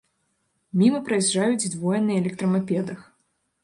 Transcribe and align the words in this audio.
Міма 0.83 1.03
праязджаюць 1.11 1.71
двое 1.77 1.99
на 2.09 2.19
электрамапедах. 2.21 3.11